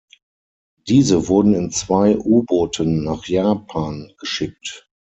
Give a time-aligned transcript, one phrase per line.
[0.87, 4.89] Diese wurden in zwei U-Booten nach Japan geschickt.